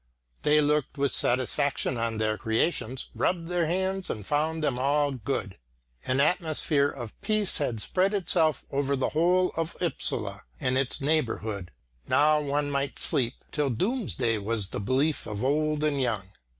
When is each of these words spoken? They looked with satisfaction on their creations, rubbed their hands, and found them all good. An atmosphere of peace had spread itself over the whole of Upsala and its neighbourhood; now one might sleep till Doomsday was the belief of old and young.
They 0.41 0.61
looked 0.61 0.97
with 0.97 1.11
satisfaction 1.11 1.95
on 1.95 2.17
their 2.17 2.35
creations, 2.35 3.09
rubbed 3.13 3.49
their 3.49 3.67
hands, 3.67 4.09
and 4.09 4.25
found 4.25 4.63
them 4.63 4.79
all 4.79 5.11
good. 5.11 5.59
An 6.07 6.19
atmosphere 6.19 6.89
of 6.89 7.21
peace 7.21 7.57
had 7.59 7.83
spread 7.83 8.15
itself 8.15 8.65
over 8.71 8.95
the 8.95 9.09
whole 9.09 9.51
of 9.55 9.77
Upsala 9.79 10.41
and 10.59 10.75
its 10.75 11.01
neighbourhood; 11.01 11.69
now 12.07 12.41
one 12.41 12.71
might 12.71 12.97
sleep 12.97 13.35
till 13.51 13.69
Doomsday 13.69 14.39
was 14.39 14.69
the 14.69 14.79
belief 14.79 15.27
of 15.27 15.43
old 15.43 15.83
and 15.83 16.01
young. 16.01 16.31